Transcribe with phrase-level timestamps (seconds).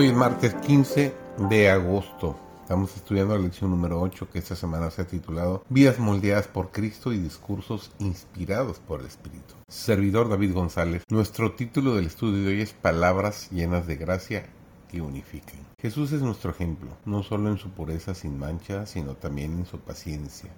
[0.00, 1.14] Hoy es martes 15
[1.50, 2.34] de agosto.
[2.62, 6.70] Estamos estudiando la lección número 8 que esta semana se ha titulado Vidas moldeadas por
[6.70, 9.56] Cristo y discursos inspirados por el Espíritu.
[9.68, 14.46] Servidor David González, nuestro título del estudio de hoy es Palabras llenas de gracia
[14.88, 15.60] que unifiquen.
[15.78, 19.80] Jesús es nuestro ejemplo, no solo en su pureza sin mancha, sino también en su
[19.80, 20.50] paciencia,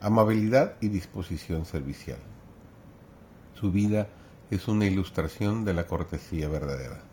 [0.00, 2.18] amabilidad y disposición servicial.
[3.54, 4.08] Su vida
[4.50, 7.11] es una ilustración de la cortesía verdadera.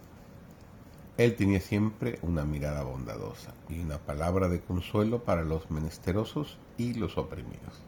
[1.19, 6.93] Él tenía siempre una mirada bondadosa y una palabra de consuelo para los menesterosos y
[6.93, 7.83] los oprimidos.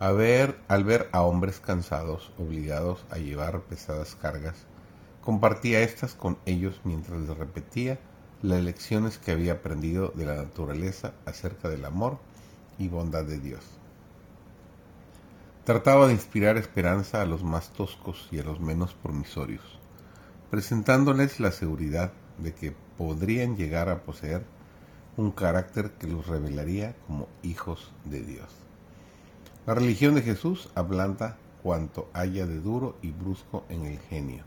[0.00, 4.56] A ver, al ver a hombres cansados, obligados a llevar pesadas cargas,
[5.20, 8.00] compartía estas con ellos mientras les repetía
[8.40, 12.16] las lecciones que había aprendido de la naturaleza acerca del amor
[12.78, 13.66] y bondad de Dios.
[15.64, 19.81] Trataba de inspirar esperanza a los más toscos y a los menos promisorios
[20.52, 24.44] presentándoles la seguridad de que podrían llegar a poseer
[25.16, 28.50] un carácter que los revelaría como hijos de Dios.
[29.64, 34.44] La religión de Jesús ablanda cuanto haya de duro y brusco en el genio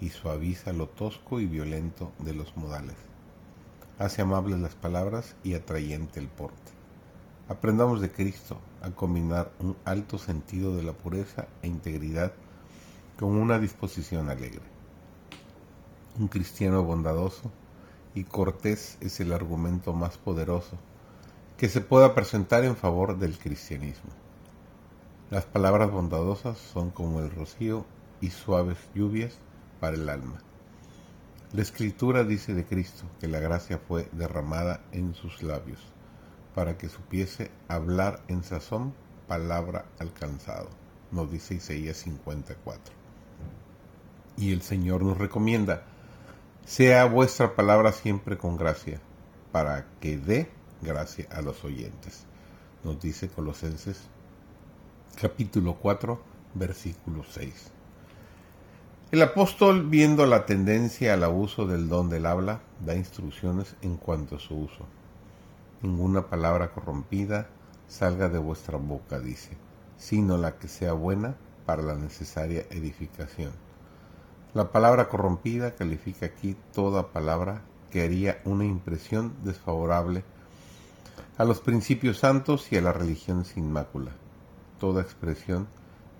[0.00, 2.96] y suaviza lo tosco y violento de los modales.
[4.00, 6.72] Hace amables las palabras y atrayente el porte.
[7.48, 12.32] Aprendamos de Cristo a combinar un alto sentido de la pureza e integridad
[13.16, 14.75] con una disposición alegre.
[16.18, 17.52] Un cristiano bondadoso
[18.14, 20.78] y cortés es el argumento más poderoso
[21.58, 24.10] que se pueda presentar en favor del cristianismo.
[25.28, 27.84] Las palabras bondadosas son como el rocío
[28.22, 29.38] y suaves lluvias
[29.78, 30.38] para el alma.
[31.52, 35.80] La escritura dice de Cristo que la gracia fue derramada en sus labios
[36.54, 38.94] para que supiese hablar en sazón
[39.28, 40.70] palabra alcanzado,
[41.10, 42.94] nos dice Isaías 54.
[44.38, 45.84] Y el Señor nos recomienda
[46.66, 49.00] sea vuestra palabra siempre con gracia,
[49.52, 50.50] para que dé
[50.82, 52.26] gracia a los oyentes.
[52.82, 54.00] Nos dice Colosenses
[55.14, 56.20] capítulo 4,
[56.54, 57.70] versículo 6.
[59.12, 64.34] El apóstol, viendo la tendencia al abuso del don del habla, da instrucciones en cuanto
[64.34, 64.86] a su uso.
[65.82, 67.46] Ninguna palabra corrompida
[67.86, 69.56] salga de vuestra boca, dice,
[69.98, 73.52] sino la que sea buena para la necesaria edificación
[74.56, 80.24] la palabra corrompida califica aquí toda palabra que haría una impresión desfavorable
[81.36, 84.12] a los principios santos y a la religión sin mácula,
[84.80, 85.68] toda expresión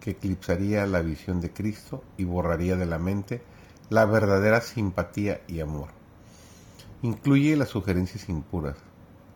[0.01, 3.41] que eclipsaría la visión de Cristo y borraría de la mente
[3.89, 5.89] la verdadera simpatía y amor.
[7.01, 8.77] Incluye las sugerencias impuras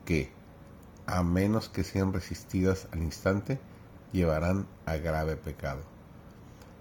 [0.04, 0.30] que,
[1.06, 3.58] a menos que sean resistidas al instante,
[4.12, 5.99] llevarán a grave pecado.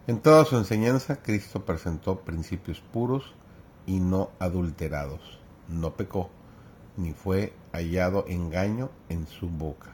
[0.10, 3.36] En toda su enseñanza, Cristo presentó principios puros
[3.86, 5.38] y no adulterados.
[5.68, 6.32] No pecó,
[6.98, 9.94] ni fue hallado engaño en su boca.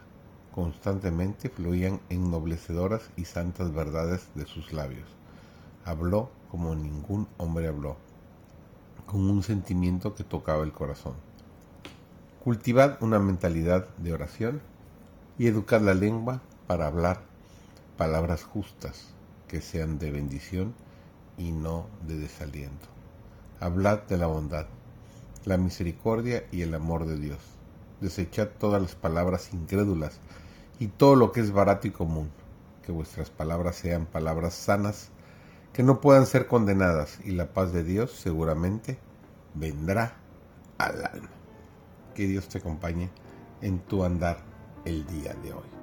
[0.54, 5.10] Constantemente fluían ennoblecedoras y santas verdades de sus labios.
[5.84, 7.98] Habló como ningún hombre habló,
[9.06, 11.16] con un sentimiento que tocaba el corazón.
[12.42, 14.62] Cultivad una mentalidad de oración
[15.38, 17.20] y educad la lengua para hablar
[17.98, 19.15] palabras justas
[19.48, 20.74] que sean de bendición
[21.38, 22.88] y no de desaliento.
[23.60, 24.68] Hablad de la bondad,
[25.46, 27.40] la misericordia y el amor de Dios.
[28.02, 30.20] Desechad todas las palabras incrédulas
[30.80, 32.30] y todo lo que es barato y común.
[32.84, 35.10] Que vuestras palabras sean palabras sanas,
[35.74, 39.00] que no puedan ser condenadas, y la paz de Dios seguramente
[39.56, 40.16] vendrá
[40.78, 41.30] al alma.
[42.14, 43.10] Que Dios te acompañe
[43.62, 44.38] en tu andar
[44.86, 45.75] el día de hoy.